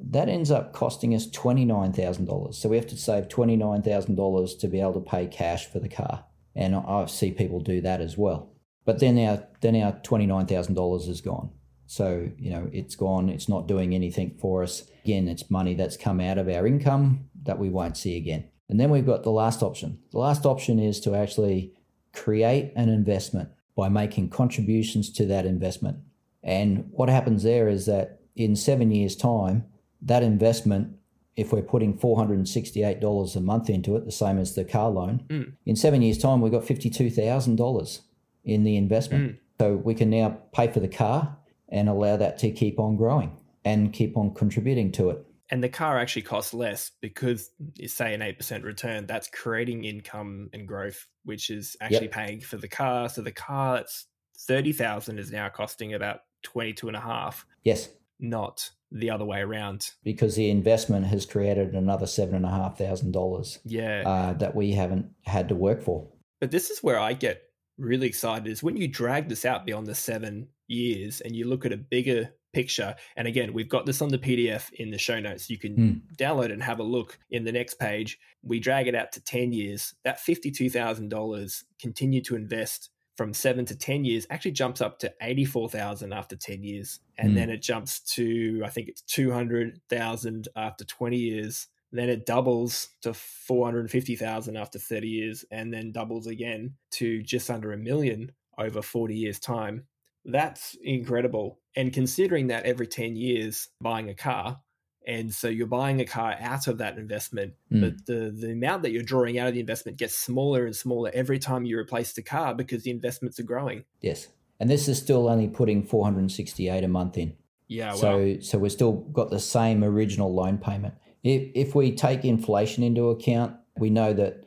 That 0.01 0.29
ends 0.29 0.51
up 0.51 0.73
costing 0.73 1.15
us 1.15 1.27
$29,000. 1.27 2.55
So 2.55 2.69
we 2.69 2.77
have 2.77 2.87
to 2.89 2.97
save 2.97 3.29
$29,000 3.29 4.61
to 4.61 4.69
be 4.69 4.81
able 4.81 4.95
to 4.95 5.01
pay 5.01 5.27
cash 5.27 5.67
for 5.67 5.81
the 5.81 5.89
car. 5.89 6.25
And 6.55 6.75
I 6.75 7.07
see 7.07 7.31
people 7.31 7.61
do 7.61 7.81
that 7.83 8.01
as 8.01 8.17
well. 8.17 8.53
But 8.85 9.01
then 9.01 9.19
our 9.19 9.47
then 9.61 9.77
our 9.77 9.93
$29,000 9.93 11.09
is 11.09 11.21
gone. 11.21 11.51
So, 11.87 12.29
you 12.37 12.51
know, 12.51 12.69
it's 12.73 12.97
gone, 12.97 13.29
it's 13.31 13.49
not 13.49 13.67
doing 13.67 13.95
anything 13.95 14.37
for 14.39 14.63
us. 14.63 14.85
Again, 15.05 15.27
it's 15.27 15.51
money 15.51 15.75
that's 15.75 15.97
come 15.97 16.21
out 16.21 16.37
of 16.37 16.49
our 16.49 16.67
income 16.67 17.29
that 17.45 17.59
we 17.59 17.71
won't 17.71 17.97
see 17.97 18.17
again. 18.17 18.49
And 18.69 18.79
then 18.79 18.91
we've 18.91 19.07
got 19.07 19.23
the 19.23 19.31
last 19.31 19.63
option. 19.63 19.99
The 20.13 20.19
last 20.19 20.45
option 20.45 20.79
is 20.79 21.01
to 21.01 21.15
actually 21.15 21.73
create 22.13 22.73
an 22.77 22.91
investment 22.91 23.49
by 23.75 23.89
making 23.89 24.29
contributions 24.29 25.11
to 25.13 25.25
that 25.27 25.47
investment. 25.47 25.99
And 26.43 26.89
what 26.91 27.09
happens 27.09 27.43
there 27.43 27.69
is 27.69 27.87
that 27.87 28.21
in 28.37 28.55
seven 28.55 28.91
years' 28.91 29.17
time, 29.17 29.65
that 30.03 30.23
investment, 30.23 30.97
if 31.37 31.53
we're 31.53 31.63
putting 31.63 31.97
$468 31.97 33.37
a 33.37 33.41
month 33.41 33.71
into 33.71 33.97
it, 33.97 34.05
the 34.05 34.13
same 34.13 34.39
as 34.39 34.55
the 34.55 34.65
car 34.65 34.91
loan, 34.91 35.25
mm. 35.29 35.53
in 35.67 35.77
seven 35.77 36.03
years' 36.03 36.19
time, 36.19 36.41
we've 36.41 36.53
got 36.53 36.65
$52,000 36.65 38.01
in 38.45 38.65
the 38.65 38.77
investment. 38.77 39.33
Mm. 39.33 39.39
So 39.61 39.77
we 39.77 39.95
can 39.95 40.11
now 40.11 40.39
pay 40.53 40.71
for 40.71 40.81
the 40.81 40.89
car 40.89 41.37
and 41.69 41.89
allow 41.89 42.17
that 42.17 42.39
to 42.39 42.51
keep 42.51 42.79
on 42.79 42.97
growing 42.97 43.37
and 43.65 43.93
keep 43.93 44.17
on 44.17 44.35
contributing 44.35 44.91
to 44.93 45.11
it. 45.11 45.25
And 45.51 45.63
the 45.63 45.69
car 45.69 45.99
actually 45.99 46.23
costs 46.23 46.53
less 46.53 46.91
because, 47.01 47.51
say, 47.87 48.15
an 48.15 48.21
8% 48.21 48.65
return, 48.65 49.07
that's 49.07 49.29
creating 49.33 49.85
income 49.85 50.51
and 50.53 50.69
growth, 50.69 51.07
which 51.25 51.51
is 51.51 51.77
actually 51.81 52.03
yep. 52.03 52.13
paying 52.13 52.41
for 52.41 52.59
the 52.59 52.69
car. 52.69 53.09
So 53.09 53.23
the 53.23 53.33
car 53.33 53.77
that's 53.77 54.07
30000 54.47 55.19
is 55.19 55.31
now 55.31 55.49
costing 55.49 55.95
about 55.95 56.21
22 56.43 56.89
and 56.89 56.97
a 56.97 57.01
half. 57.01 57.47
Yes. 57.65 57.89
Not 58.21 58.71
the 58.91 59.11
other 59.11 59.25
way 59.25 59.41
around. 59.41 59.91
Because 60.03 60.37
the 60.37 60.51
investment 60.51 61.07
has 61.07 61.27
created 61.27 61.75
another 61.75 62.07
$7,500. 62.07 63.59
Yeah. 63.65 64.03
Uh, 64.07 64.33
that 64.35 64.55
we 64.55 64.73
haven't 64.73 65.11
had 65.25 65.49
to 65.49 65.55
work 65.55 65.83
for. 65.83 66.09
But 66.41 66.51
this 66.51 66.71
is 66.71 66.83
where 66.83 66.99
I 66.99 67.13
get 67.13 67.43
really 67.77 68.07
excited 68.07 68.49
is 68.49 68.63
when 68.63 68.77
you 68.77 68.89
drag 68.89 69.29
this 69.29 69.45
out 69.45 69.65
beyond 69.65 69.87
the 69.87 69.95
seven 69.95 70.49
years 70.67 71.21
and 71.21 71.35
you 71.35 71.47
look 71.47 71.65
at 71.65 71.73
a 71.73 71.77
bigger 71.77 72.33
picture. 72.53 72.95
And 73.17 73.29
again, 73.29 73.53
we've 73.53 73.69
got 73.69 73.87
this 73.87 74.03
on 74.03 74.09
the 74.09 74.19
PDF 74.19 74.73
in 74.73 74.91
the 74.91 74.99
show 74.99 75.21
notes. 75.21 75.51
You 75.51 75.59
can 75.59 75.77
mm. 75.77 76.01
download 76.17 76.53
and 76.53 76.63
have 76.63 76.81
a 76.81 76.85
look 76.85 77.19
in 77.31 77.45
the 77.45 77.53
next 77.53 77.79
page. 77.79 78.19
We 78.43 78.59
drag 78.59 78.89
it 78.89 78.95
out 78.95 79.13
to 79.13 79.21
10 79.21 79.53
years. 79.53 79.95
That 80.05 80.19
$52,000 80.19 81.63
continue 81.81 82.23
to 82.23 82.37
invest 82.37 82.91
from 83.19 83.35
seven 83.35 83.67
to 83.67 83.77
10 83.77 84.05
years 84.05 84.29
actually 84.31 84.53
jumps 84.53 84.81
up 84.81 85.01
to 85.01 85.13
84,000 85.21 86.13
after 86.13 86.37
10 86.37 86.63
years. 86.63 87.01
And 87.19 87.33
mm. 87.33 87.35
then 87.35 87.51
it 87.51 87.61
jumps 87.61 87.99
to, 88.15 88.63
I 88.65 88.71
think 88.71 88.89
it's 88.89 89.03
200,000 89.03 90.49
after 90.55 90.85
20 90.85 91.17
years. 91.17 91.67
Then 91.91 92.09
it 92.11 92.27
doubles 92.27 92.91
to 93.03 93.13
450,000 93.13 94.57
after 94.57 94.79
30 94.79 95.09
years 95.09 95.45
and 95.51 95.75
then 95.75 95.91
doubles 95.91 96.29
again 96.29 96.75
to 96.93 97.21
just 97.25 97.51
under 97.51 97.73
a 97.73 97.77
million 97.77 98.31
over 98.57 98.83
40 98.83 99.17
years' 99.17 99.41
time. 99.41 99.89
That's 100.25 100.77
incredible. 100.81 101.59
And 101.75 101.93
considering 101.93 102.47
that 102.49 102.67
every 102.67 102.87
10 102.87 103.17
years 103.17 103.69
buying 103.81 104.11
a 104.11 104.15
car, 104.15 104.61
and 105.09 105.33
so 105.33 105.49
you're 105.49 105.67
buying 105.67 106.01
a 106.03 106.05
car 106.05 106.37
out 106.39 106.69
of 106.69 106.79
that 106.79 106.99
investment, 106.99 107.55
mm. 107.73 107.81
but 107.81 108.05
the, 108.05 108.31
the 108.31 108.53
amount 108.53 108.83
that 108.83 108.93
you're 108.93 109.03
drawing 109.03 109.39
out 109.39 109.49
of 109.49 109.55
the 109.55 109.61
investment 109.61 109.97
gets 109.97 110.15
smaller 110.15 110.67
and 110.67 110.77
smaller 110.77 111.11
every 111.15 111.39
time 111.39 111.65
you 111.65 111.79
replace 111.79 112.13
the 112.13 112.23
car 112.23 112.55
because 112.55 112.83
the 112.83 112.91
investments 112.91 113.41
are 113.41 113.45
growing. 113.45 113.85
Yes. 114.03 114.29
And 114.61 114.69
this 114.69 114.87
is 114.87 114.99
still 114.99 115.27
only 115.27 115.49
putting 115.49 115.83
468 115.83 116.85
a 116.85 116.89
month 116.89 117.17
in. 117.17 117.35
Yeah. 117.69 117.95
So 117.95 118.39
so 118.41 118.59
we've 118.59 118.71
still 118.71 118.93
got 118.93 119.31
the 119.31 119.41
same 119.41 119.83
original 119.83 120.35
loan 120.35 120.59
payment. 120.59 120.95
If 121.23 121.51
if 121.55 121.75
we 121.75 121.93
take 121.93 122.25
inflation 122.25 122.83
into 122.83 123.09
account, 123.09 123.57
we 123.79 123.89
know 123.89 124.13
that 124.13 124.45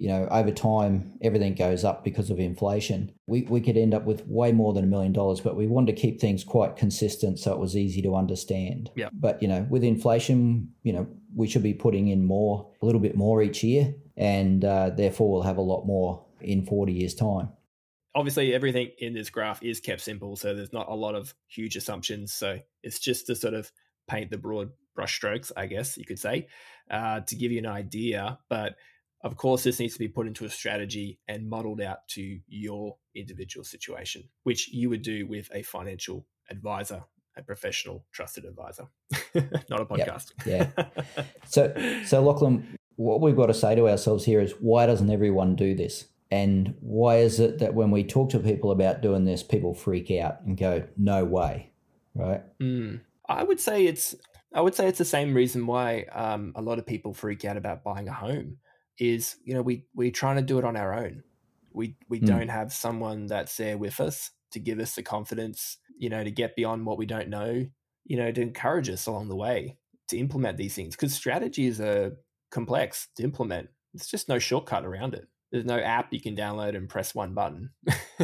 you 0.00 0.08
know, 0.08 0.26
over 0.30 0.50
time, 0.50 1.12
everything 1.20 1.54
goes 1.54 1.84
up 1.84 2.04
because 2.04 2.30
of 2.30 2.40
inflation. 2.40 3.12
We, 3.26 3.42
we 3.42 3.60
could 3.60 3.76
end 3.76 3.92
up 3.92 4.06
with 4.06 4.26
way 4.26 4.50
more 4.50 4.72
than 4.72 4.82
a 4.82 4.86
million 4.86 5.12
dollars, 5.12 5.42
but 5.42 5.56
we 5.56 5.66
wanted 5.66 5.94
to 5.94 6.00
keep 6.00 6.18
things 6.18 6.42
quite 6.42 6.76
consistent 6.76 7.38
so 7.38 7.52
it 7.52 7.58
was 7.58 7.76
easy 7.76 8.00
to 8.00 8.16
understand. 8.16 8.90
Yeah. 8.96 9.10
But, 9.12 9.42
you 9.42 9.48
know, 9.48 9.66
with 9.68 9.84
inflation, 9.84 10.72
you 10.84 10.94
know, 10.94 11.06
we 11.36 11.46
should 11.46 11.62
be 11.62 11.74
putting 11.74 12.08
in 12.08 12.24
more, 12.24 12.70
a 12.80 12.86
little 12.86 13.00
bit 13.00 13.14
more 13.14 13.42
each 13.42 13.62
year, 13.62 13.94
and 14.16 14.64
uh, 14.64 14.88
therefore 14.88 15.30
we'll 15.30 15.42
have 15.42 15.58
a 15.58 15.62
lot 15.62 15.84
more 15.84 16.24
in 16.40 16.64
40 16.64 16.94
years' 16.94 17.14
time. 17.14 17.50
Obviously, 18.14 18.54
everything 18.54 18.92
in 19.00 19.12
this 19.12 19.28
graph 19.28 19.62
is 19.62 19.80
kept 19.80 20.00
simple, 20.00 20.34
so 20.34 20.54
there's 20.54 20.72
not 20.72 20.88
a 20.88 20.94
lot 20.94 21.14
of 21.14 21.34
huge 21.46 21.76
assumptions. 21.76 22.32
So 22.32 22.58
it's 22.82 23.00
just 23.00 23.26
to 23.26 23.34
sort 23.34 23.52
of 23.52 23.70
paint 24.08 24.30
the 24.30 24.38
broad 24.38 24.70
brushstrokes, 24.98 25.52
I 25.58 25.66
guess 25.66 25.98
you 25.98 26.06
could 26.06 26.18
say, 26.18 26.48
uh, 26.90 27.20
to 27.20 27.36
give 27.36 27.52
you 27.52 27.58
an 27.58 27.66
idea. 27.66 28.38
But 28.48 28.76
of 29.22 29.36
course, 29.36 29.64
this 29.64 29.78
needs 29.78 29.92
to 29.94 29.98
be 29.98 30.08
put 30.08 30.26
into 30.26 30.44
a 30.44 30.50
strategy 30.50 31.18
and 31.28 31.48
modeled 31.48 31.80
out 31.80 32.08
to 32.08 32.38
your 32.48 32.96
individual 33.14 33.64
situation, 33.64 34.24
which 34.44 34.72
you 34.72 34.88
would 34.88 35.02
do 35.02 35.26
with 35.26 35.50
a 35.54 35.62
financial 35.62 36.26
advisor, 36.48 37.02
a 37.36 37.42
professional 37.42 38.06
trusted 38.12 38.44
advisor, 38.44 38.88
not 39.68 39.80
a 39.80 39.84
podcast. 39.84 40.32
Yep. 40.46 40.72
Yeah. 40.76 41.24
so, 41.46 42.00
so 42.06 42.22
Lachlan, 42.22 42.78
what 42.96 43.20
we've 43.20 43.36
got 43.36 43.46
to 43.46 43.54
say 43.54 43.74
to 43.74 43.88
ourselves 43.88 44.24
here 44.24 44.40
is 44.40 44.52
why 44.60 44.86
doesn't 44.86 45.10
everyone 45.10 45.54
do 45.54 45.74
this? 45.74 46.06
And 46.30 46.74
why 46.80 47.16
is 47.16 47.40
it 47.40 47.58
that 47.58 47.74
when 47.74 47.90
we 47.90 48.04
talk 48.04 48.30
to 48.30 48.38
people 48.38 48.70
about 48.70 49.02
doing 49.02 49.24
this, 49.24 49.42
people 49.42 49.74
freak 49.74 50.12
out 50.12 50.42
and 50.46 50.56
go, 50.56 50.84
"No 50.96 51.24
way," 51.24 51.72
right? 52.14 52.42
Mm. 52.60 53.00
I 53.28 53.42
would 53.42 53.58
say 53.58 53.86
it's 53.86 54.14
I 54.54 54.60
would 54.60 54.76
say 54.76 54.86
it's 54.86 54.98
the 54.98 55.04
same 55.04 55.34
reason 55.34 55.66
why 55.66 56.04
um, 56.12 56.52
a 56.54 56.62
lot 56.62 56.78
of 56.78 56.86
people 56.86 57.14
freak 57.14 57.44
out 57.44 57.56
about 57.56 57.82
buying 57.82 58.08
a 58.08 58.12
home 58.12 58.58
is 59.00 59.36
you 59.44 59.54
know 59.54 59.62
we 59.62 59.86
we're 59.94 60.12
trying 60.12 60.36
to 60.36 60.42
do 60.42 60.58
it 60.58 60.64
on 60.64 60.76
our 60.76 60.94
own. 60.94 61.24
We 61.72 61.96
we 62.08 62.20
mm. 62.20 62.26
don't 62.26 62.48
have 62.48 62.72
someone 62.72 63.26
that's 63.26 63.56
there 63.56 63.78
with 63.78 63.98
us 63.98 64.30
to 64.52 64.60
give 64.60 64.78
us 64.78 64.94
the 64.94 65.02
confidence, 65.02 65.78
you 65.98 66.08
know, 66.08 66.22
to 66.22 66.30
get 66.30 66.54
beyond 66.54 66.84
what 66.84 66.98
we 66.98 67.06
don't 67.06 67.28
know, 67.28 67.66
you 68.04 68.16
know, 68.16 68.30
to 68.30 68.40
encourage 68.40 68.88
us 68.90 69.06
along 69.06 69.28
the 69.28 69.36
way 69.36 69.78
to 70.08 70.18
implement 70.18 70.58
these 70.58 70.74
things 70.74 70.94
because 70.94 71.14
strategies 71.14 71.80
are 71.80 72.16
complex 72.50 73.08
to 73.16 73.22
implement. 73.22 73.68
It's 73.94 74.08
just 74.08 74.28
no 74.28 74.38
shortcut 74.38 74.84
around 74.84 75.14
it. 75.14 75.26
There's 75.50 75.64
no 75.64 75.78
app 75.78 76.12
you 76.12 76.20
can 76.20 76.36
download 76.36 76.76
and 76.76 76.88
press 76.88 77.14
one 77.14 77.34
button 77.34 77.70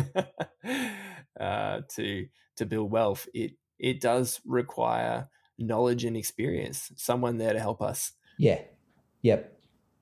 uh, 1.41 1.81
to 1.95 2.27
to 2.57 2.67
build 2.67 2.91
wealth. 2.91 3.29
It 3.35 3.53
it 3.79 4.01
does 4.01 4.41
require 4.45 5.29
knowledge 5.59 6.05
and 6.05 6.17
experience, 6.17 6.93
someone 6.97 7.39
there 7.39 7.53
to 7.53 7.61
help 7.61 7.81
us. 7.81 8.13
Yeah. 8.39 8.61
Yep. 9.23 9.56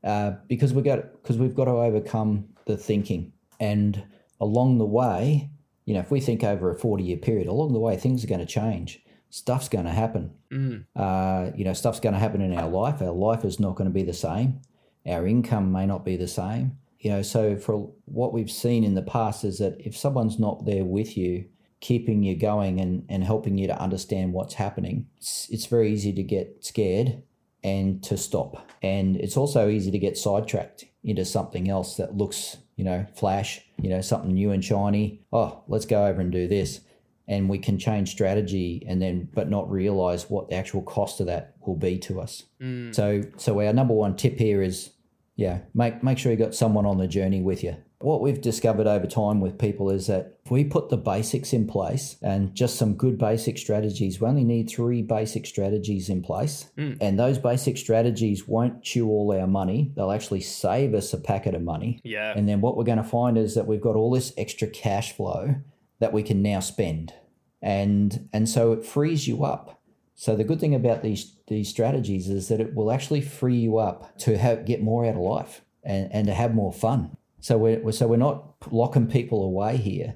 Uh, 0.04 0.32
because 0.48 0.74
we 0.74 0.82
got 0.82 1.12
because 1.22 1.38
we've 1.38 1.54
got 1.54 1.64
to 1.64 1.70
overcome 1.70 2.46
the 2.66 2.76
thinking, 2.76 3.32
and 3.58 4.04
along 4.40 4.78
the 4.78 4.84
way, 4.84 5.48
you 5.86 5.94
know, 5.94 6.00
if 6.00 6.10
we 6.10 6.20
think 6.20 6.44
over 6.44 6.70
a 6.70 6.78
forty 6.78 7.04
year 7.04 7.16
period, 7.16 7.46
along 7.46 7.72
the 7.72 7.80
way 7.80 7.96
things 7.96 8.22
are 8.22 8.28
going 8.28 8.40
to 8.40 8.46
change. 8.46 9.00
Stuff's 9.30 9.68
going 9.68 9.84
to 9.84 9.90
happen. 9.90 10.30
Mm. 10.52 10.84
Uh, 10.94 11.50
you 11.56 11.64
know, 11.64 11.72
stuff's 11.72 11.98
going 11.98 12.12
to 12.12 12.20
happen 12.20 12.40
in 12.40 12.56
our 12.56 12.68
life. 12.68 13.02
Our 13.02 13.10
life 13.10 13.44
is 13.44 13.58
not 13.58 13.74
going 13.74 13.88
to 13.88 13.92
be 13.92 14.04
the 14.04 14.12
same. 14.12 14.60
Our 15.06 15.26
income 15.26 15.72
may 15.72 15.86
not 15.86 16.04
be 16.04 16.16
the 16.16 16.28
same. 16.28 16.78
You 17.00 17.10
know, 17.10 17.22
so 17.22 17.56
for 17.56 17.90
what 18.04 18.32
we've 18.32 18.50
seen 18.50 18.84
in 18.84 18.94
the 18.94 19.02
past 19.02 19.42
is 19.42 19.58
that 19.58 19.74
if 19.80 19.96
someone's 19.96 20.38
not 20.38 20.66
there 20.66 20.84
with 20.84 21.16
you, 21.16 21.46
keeping 21.80 22.22
you 22.22 22.36
going 22.36 22.80
and, 22.80 23.04
and 23.08 23.24
helping 23.24 23.58
you 23.58 23.66
to 23.66 23.78
understand 23.78 24.32
what's 24.32 24.54
happening, 24.54 25.06
it's, 25.16 25.48
it's 25.50 25.66
very 25.66 25.92
easy 25.92 26.12
to 26.12 26.22
get 26.22 26.64
scared 26.64 27.20
and 27.64 28.02
to 28.04 28.16
stop. 28.16 28.70
And 28.82 29.16
it's 29.16 29.36
also 29.36 29.68
easy 29.68 29.90
to 29.90 29.98
get 29.98 30.18
sidetracked 30.18 30.84
into 31.02 31.24
something 31.24 31.68
else 31.68 31.96
that 31.96 32.16
looks, 32.16 32.58
you 32.76 32.84
know, 32.84 33.06
flash, 33.16 33.62
you 33.82 33.88
know, 33.88 34.02
something 34.02 34.34
new 34.34 34.52
and 34.52 34.62
shiny. 34.62 35.22
Oh, 35.32 35.64
let's 35.66 35.86
go 35.86 36.06
over 36.06 36.20
and 36.20 36.30
do 36.30 36.46
this. 36.46 36.80
And 37.26 37.48
we 37.48 37.58
can 37.58 37.78
change 37.78 38.10
strategy 38.10 38.84
and 38.86 39.00
then, 39.00 39.30
but 39.32 39.48
not 39.48 39.70
realize 39.70 40.28
what 40.28 40.50
the 40.50 40.56
actual 40.56 40.82
cost 40.82 41.20
of 41.20 41.26
that 41.26 41.54
will 41.66 41.76
be 41.76 41.98
to 42.00 42.20
us. 42.20 42.42
Mm. 42.60 42.94
So, 42.94 43.22
so 43.38 43.58
our 43.60 43.72
number 43.72 43.94
one 43.94 44.14
tip 44.14 44.38
here 44.38 44.60
is, 44.60 44.90
yeah, 45.34 45.60
make 45.74 46.04
make 46.04 46.18
sure 46.18 46.30
you 46.30 46.38
got 46.38 46.54
someone 46.54 46.86
on 46.86 46.98
the 46.98 47.08
journey 47.08 47.40
with 47.40 47.64
you 47.64 47.76
what 48.04 48.20
we've 48.20 48.40
discovered 48.40 48.86
over 48.86 49.06
time 49.06 49.40
with 49.40 49.58
people 49.58 49.90
is 49.90 50.06
that 50.06 50.38
if 50.44 50.50
we 50.50 50.62
put 50.62 50.90
the 50.90 50.96
basics 50.96 51.52
in 51.52 51.66
place 51.66 52.16
and 52.22 52.54
just 52.54 52.76
some 52.76 52.94
good 52.94 53.18
basic 53.18 53.56
strategies, 53.58 54.20
we 54.20 54.28
only 54.28 54.44
need 54.44 54.68
three 54.68 55.02
basic 55.02 55.46
strategies 55.46 56.08
in 56.08 56.22
place. 56.22 56.70
Mm. 56.76 56.98
And 57.00 57.18
those 57.18 57.38
basic 57.38 57.78
strategies 57.78 58.46
won't 58.46 58.82
chew 58.82 59.08
all 59.08 59.32
our 59.32 59.46
money. 59.46 59.92
They'll 59.96 60.12
actually 60.12 60.42
save 60.42 60.94
us 60.94 61.12
a 61.12 61.18
packet 61.18 61.54
of 61.54 61.62
money. 61.62 62.00
Yeah. 62.04 62.34
And 62.36 62.48
then 62.48 62.60
what 62.60 62.76
we're 62.76 62.84
going 62.84 62.98
to 62.98 63.04
find 63.04 63.38
is 63.38 63.54
that 63.54 63.66
we've 63.66 63.80
got 63.80 63.96
all 63.96 64.10
this 64.10 64.32
extra 64.36 64.68
cash 64.68 65.12
flow 65.12 65.56
that 66.00 66.12
we 66.12 66.22
can 66.22 66.42
now 66.42 66.60
spend. 66.60 67.14
And 67.62 68.28
and 68.32 68.48
so 68.48 68.72
it 68.72 68.84
frees 68.84 69.26
you 69.26 69.44
up. 69.44 69.80
So 70.14 70.36
the 70.36 70.44
good 70.44 70.60
thing 70.60 70.74
about 70.74 71.02
these 71.02 71.36
these 71.48 71.68
strategies 71.68 72.28
is 72.28 72.48
that 72.48 72.60
it 72.60 72.74
will 72.74 72.92
actually 72.92 73.22
free 73.22 73.56
you 73.56 73.78
up 73.78 74.18
to 74.18 74.36
have 74.36 74.66
get 74.66 74.82
more 74.82 75.06
out 75.06 75.14
of 75.14 75.22
life 75.22 75.62
and, 75.82 76.12
and 76.12 76.26
to 76.26 76.34
have 76.34 76.54
more 76.54 76.72
fun. 76.72 77.16
So 77.44 77.58
we're 77.58 77.92
so 77.92 78.06
we're 78.06 78.16
not 78.16 78.54
locking 78.72 79.06
people 79.06 79.44
away 79.44 79.76
here 79.76 80.14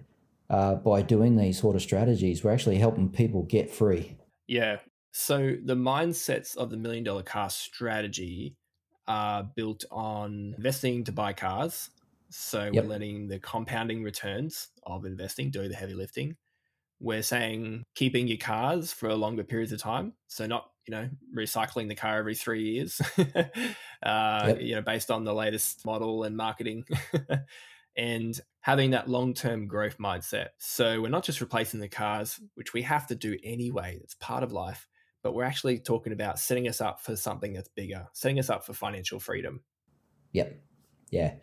uh, 0.49 0.77
by 0.77 1.03
doing 1.03 1.37
these 1.37 1.61
sort 1.61 1.77
of 1.77 1.83
strategies. 1.83 2.43
We're 2.43 2.55
actually 2.55 2.79
helping 2.79 3.11
people 3.11 3.43
get 3.43 3.71
free. 3.71 4.17
Yeah. 4.47 4.79
So 5.13 5.57
the 5.63 5.75
mindsets 5.75 6.57
of 6.57 6.71
the 6.71 6.79
million 6.79 7.05
dollar 7.05 7.23
car 7.23 7.51
strategy 7.51 8.57
are 9.07 9.43
built 9.43 9.85
on 9.91 10.55
investing 10.57 11.05
to 11.05 11.13
buy 11.13 11.35
cars. 11.35 11.91
So 12.31 12.71
yep. 12.73 12.85
we're 12.85 12.89
letting 12.89 13.29
the 13.29 13.39
compounding 13.39 14.03
returns 14.03 14.69
of 14.85 15.05
investing 15.05 15.51
do 15.51 15.69
the 15.69 15.75
heavy 15.75 15.93
lifting. 15.93 16.35
We're 16.99 17.21
saying 17.21 17.85
keeping 17.95 18.27
your 18.27 18.39
cars 18.39 18.91
for 18.91 19.13
longer 19.15 19.45
periods 19.45 19.73
of 19.73 19.81
time. 19.81 20.15
So 20.29 20.47
not, 20.47 20.71
you 20.89 20.95
know, 20.95 21.09
recycling 21.37 21.89
the 21.89 21.95
car 21.95 22.17
every 22.17 22.35
three 22.35 22.63
years, 22.63 23.01
uh, 23.19 23.45
yep. 24.03 24.61
you 24.61 24.75
know, 24.75 24.81
based 24.81 25.11
on 25.11 25.25
the 25.25 25.35
latest 25.35 25.85
model 25.85 26.25
and 26.25 26.35
marketing. 26.35 26.85
and 27.97 28.41
having 28.61 28.93
that 28.93 29.09
long 29.09 29.35
term 29.35 29.67
growth 29.67 29.99
mindset. 29.99 30.49
So 30.59 31.03
we're 31.03 31.09
not 31.11 31.25
just 31.25 31.43
replacing 31.43 31.81
the 31.81 31.89
cars, 31.89 32.41
which 32.55 32.73
we 32.73 32.83
have 32.83 33.07
to 33.09 33.15
do 33.15 33.37
anyway, 33.45 33.99
it's 34.03 34.15
part 34.15 34.43
of 34.43 34.53
life, 34.53 34.89
but 35.23 35.35
we're 35.35 35.45
actually 35.45 35.79
talking 35.79 36.13
about 36.13 36.39
setting 36.39 36.69
us 36.69 36.81
up 36.81 37.01
for 37.01 37.17
something 37.17 37.53
that's 37.53 37.69
bigger, 37.69 38.07
setting 38.15 38.39
us 38.39 38.49
up 38.49 38.65
for 38.65 38.73
financial 38.73 39.21
freedom. 39.21 39.61
Yep. 40.33 40.59
Yeah. 41.11 41.35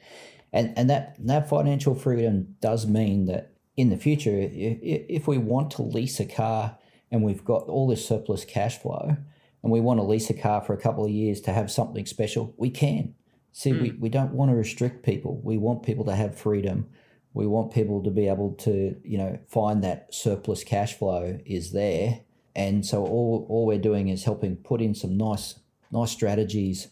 And, 0.54 0.74
and 0.76 0.90
that, 0.90 1.18
that 1.20 1.50
financial 1.50 1.94
freedom 1.94 2.56
does 2.62 2.88
mean 2.88 3.26
that 3.26 3.54
in 3.78 3.90
the 3.90 3.98
future, 3.98 4.40
if, 4.40 4.80
if 4.82 5.28
we 5.28 5.38
want 5.38 5.72
to 5.72 5.84
lease 5.84 6.20
a 6.20 6.26
car 6.26 6.78
and 7.12 7.22
we've 7.22 7.44
got 7.44 7.64
all 7.64 7.88
this 7.88 8.08
surplus 8.08 8.46
cash 8.46 8.78
flow 8.80 9.18
and 9.66 9.74
we 9.74 9.82
want 9.82 10.00
to 10.00 10.04
lease 10.04 10.30
a 10.30 10.34
car 10.34 10.62
for 10.62 10.74
a 10.74 10.82
couple 10.82 11.04
of 11.04 11.12
years 11.12 11.42
to 11.42 11.52
have 11.52 11.70
something 11.70 12.06
special, 12.06 12.54
we 12.56 12.70
can 12.70 13.16
See, 13.58 13.72
mm. 13.72 13.82
we, 13.82 13.92
we 13.92 14.10
don't 14.10 14.34
want 14.34 14.52
to 14.52 14.56
restrict 14.56 15.06
people. 15.06 15.40
We 15.42 15.58
want 15.58 15.82
people 15.82 16.04
to 16.06 16.14
have 16.14 16.38
freedom. 16.38 16.88
We 17.34 17.48
want 17.48 17.74
people 17.74 18.04
to 18.04 18.12
be 18.12 18.28
able 18.28 18.52
to, 18.56 18.98
you 19.02 19.18
know, 19.18 19.40
find 19.48 19.82
that 19.82 20.14
surplus 20.14 20.66
cash 20.66 20.96
flow 20.96 21.40
is 21.46 21.72
there. 21.72 22.20
And 22.54 22.86
so 22.86 23.06
all, 23.06 23.46
all 23.50 23.66
we're 23.66 23.78
doing 23.80 24.10
is 24.10 24.26
helping 24.26 24.58
put 24.58 24.82
in 24.82 24.94
some 24.94 25.16
nice 25.16 25.56
nice 25.90 26.12
strategies 26.12 26.90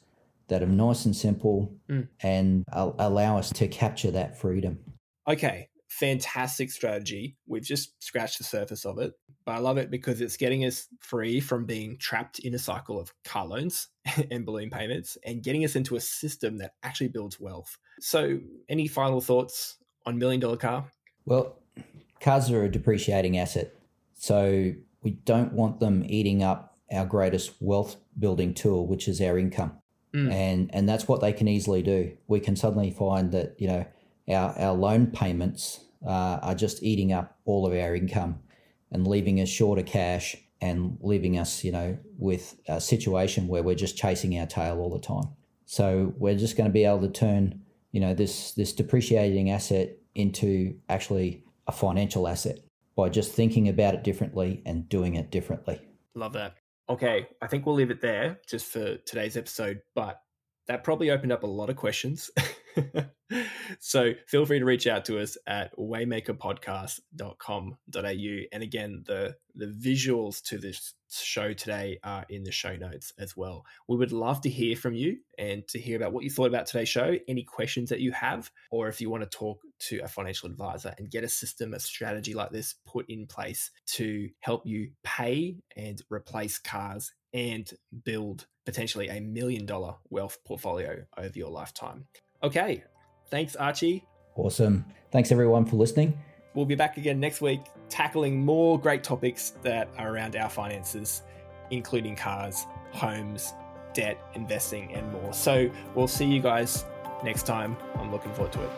that 0.48 0.64
are 0.64 0.68
nice 0.68 1.04
and 1.04 1.14
simple 1.14 1.76
mm. 1.90 2.08
and 2.22 2.64
allow 2.72 3.38
us 3.38 3.52
to 3.54 3.68
capture 3.68 4.12
that 4.12 4.40
freedom. 4.40 4.80
Okay, 5.28 5.68
fantastic 6.00 6.72
strategy. 6.72 7.38
We've 7.46 7.64
just 7.64 8.04
scratched 8.04 8.40
the 8.40 8.44
surface 8.44 8.84
of 8.86 8.98
it, 8.98 9.14
but 9.46 9.54
I 9.54 9.60
love 9.60 9.78
it 9.78 9.92
because 9.92 10.22
it's 10.22 10.38
getting 10.38 10.66
us 10.66 10.88
free 11.00 11.40
from 11.40 11.66
being 11.66 11.98
trapped 11.98 12.40
in 12.40 12.56
a 12.56 12.60
cycle 12.60 13.00
of 13.00 13.14
car 13.24 13.46
loans 13.46 13.90
and 14.32 14.46
balloon 14.46 14.72
payments 14.72 15.18
and 15.24 15.44
getting 15.44 15.64
us 15.64 15.76
into 15.76 15.96
a 15.96 16.00
system 16.00 16.58
that 16.58 16.74
actually 16.82 17.10
builds 17.10 17.40
wealth. 17.40 17.78
So, 18.00 18.40
any 18.70 18.88
final 18.88 19.22
thoughts 19.22 19.78
on 20.06 20.18
million 20.18 20.40
dollar 20.40 20.58
car? 20.58 20.86
Well, 21.26 21.60
cars 22.20 22.50
are 22.50 22.64
a 22.64 22.72
depreciating 22.72 23.38
asset. 23.38 23.74
So, 24.16 24.74
we 25.04 25.12
don't 25.12 25.54
want 25.54 25.80
them 25.80 26.04
eating 26.08 26.42
up 26.42 26.76
our 26.92 27.06
greatest 27.06 27.52
wealth 27.60 27.98
building 28.18 28.54
tool, 28.56 28.88
which 28.88 29.08
is 29.08 29.22
our 29.22 29.38
income. 29.38 29.78
Mm. 30.16 30.32
And 30.32 30.70
and 30.74 30.90
that's 30.90 31.08
what 31.08 31.22
they 31.22 31.34
can 31.34 31.48
easily 31.48 31.84
do. 31.84 32.18
We 32.28 32.40
can 32.40 32.56
suddenly 32.56 32.92
find 32.92 33.32
that, 33.32 33.56
you 33.60 33.68
know, 33.68 33.86
our, 34.30 34.58
our 34.58 34.74
loan 34.74 35.08
payments 35.08 35.82
uh, 36.06 36.40
are 36.42 36.56
just 36.56 36.84
eating 36.84 37.12
up 37.14 37.38
all 37.46 37.66
of 37.66 37.74
our 37.74 37.96
income 37.96 38.40
and 38.92 39.08
leaving 39.08 39.40
us 39.40 39.50
short 39.50 39.80
of 39.80 39.86
cash 39.86 40.36
and 40.62 40.98
leaving 41.02 41.38
us, 41.38 41.64
you 41.64 41.72
know, 41.72 41.98
with 42.18 42.56
a 42.68 42.80
situation 42.80 43.48
where 43.48 43.64
we're 43.64 43.76
just 43.76 43.98
chasing 43.98 44.38
our 44.40 44.46
tail 44.46 44.80
all 44.80 44.90
the 44.90 45.00
time. 45.00 45.28
So 45.66 46.14
we're 46.18 46.38
just 46.38 46.56
going 46.56 46.70
to 46.70 46.74
be 46.74 46.86
able 46.86 47.02
to 47.02 47.10
turn, 47.10 47.62
you 47.92 48.00
know, 48.00 48.14
this 48.14 48.52
this 48.54 48.74
depreciating 48.74 49.50
asset 49.52 49.98
into 50.16 50.76
actually 50.90 51.44
a 51.68 51.72
financial 51.72 52.28
asset 52.28 52.60
by 52.96 53.10
just 53.10 53.34
thinking 53.34 53.68
about 53.68 53.94
it 53.94 54.04
differently 54.04 54.62
and 54.66 54.88
doing 54.88 55.16
it 55.16 55.32
differently. 55.32 55.82
Love 56.16 56.34
that. 56.34 56.56
Okay, 56.90 57.28
I 57.42 57.48
think 57.48 57.66
we'll 57.66 57.76
leave 57.76 57.92
it 57.92 58.02
there 58.02 58.40
just 58.48 58.66
for 58.68 58.98
today's 58.98 59.36
episode, 59.36 59.82
but 59.96 60.22
that 60.68 60.84
probably 60.84 61.12
opened 61.12 61.32
up 61.32 61.44
a 61.44 61.48
lot 61.48 61.70
of 61.70 61.76
questions. 61.76 62.30
so 63.80 64.12
feel 64.28 64.46
free 64.46 64.60
to 64.60 64.66
reach 64.66 64.86
out 64.88 65.06
to 65.06 65.20
us 65.20 65.38
at 65.48 65.74
waymakerpodcast.com.au. 65.78 68.38
And 68.52 68.64
again, 68.64 69.04
the, 69.06 69.36
the 69.56 69.66
visuals 69.66 70.42
to 70.44 70.58
this 70.58 70.94
show 71.10 71.54
today 71.54 72.00
are 72.04 72.26
in 72.30 72.44
the 72.44 72.52
show 72.52 72.76
notes 72.76 73.14
as 73.20 73.38
well. 73.38 73.66
We 73.88 73.98
would 73.98 74.12
love 74.12 74.42
to 74.42 74.50
hear 74.50 74.76
from 74.76 74.96
you 74.96 75.18
and 75.38 75.68
to 75.70 75.80
hear 75.80 75.98
about 75.98 76.14
what 76.14 76.24
you 76.24 76.30
thought 76.30 76.48
about 76.48 76.66
today's 76.66 76.90
show, 76.90 77.16
any 77.28 77.44
questions 77.44 77.90
that 77.90 78.00
you 78.00 78.12
have, 78.12 78.50
or 78.72 78.88
if 78.88 79.02
you 79.02 79.10
want 79.10 79.24
to 79.24 79.30
talk 79.30 79.60
to 79.80 80.00
a 80.00 80.08
financial 80.08 80.50
advisor 80.50 80.94
and 80.98 81.12
get 81.12 81.24
a 81.24 81.30
system, 81.30 81.74
a 81.74 81.80
strategy 81.80 82.34
like 82.34 82.52
this 82.52 82.76
put 82.86 83.06
in 83.10 83.28
place 83.28 83.72
to 83.86 84.30
help 84.40 84.66
you 84.66 84.92
pay 85.04 85.58
and 85.76 86.02
replace 86.10 86.58
cars 86.58 87.12
and 87.34 87.72
build 88.06 88.48
potentially 88.66 89.10
a 89.10 89.20
million 89.20 89.66
dollar 89.66 89.96
wealth 90.10 90.38
portfolio 90.46 91.04
over 91.18 91.38
your 91.38 91.50
lifetime. 91.50 92.06
Okay. 92.44 92.84
Thanks, 93.30 93.56
Archie. 93.56 94.06
Awesome. 94.36 94.86
Thanks, 95.12 95.32
everyone, 95.32 95.66
for 95.66 95.76
listening. 95.76 96.18
We'll 96.54 96.66
be 96.66 96.76
back 96.76 96.98
again 96.98 97.20
next 97.20 97.42
week 97.42 97.62
tackling 97.90 98.44
more 98.44 98.80
great 98.80 99.04
topics 99.04 99.54
that 99.62 99.88
are 100.00 100.12
around 100.12 100.36
our 100.36 100.50
finances, 100.50 101.22
including 101.70 102.16
cars, 102.16 102.66
homes, 102.92 103.54
debt, 103.94 104.18
investing, 104.34 104.92
and 104.94 105.12
more. 105.12 105.32
So 105.32 105.70
we'll 105.94 106.08
see 106.08 106.26
you 106.26 106.42
guys 106.42 106.86
next 107.24 107.44
time. 107.46 107.78
I'm 107.96 108.12
looking 108.12 108.34
forward 108.34 108.52
to 108.54 108.64
it. 108.64 108.70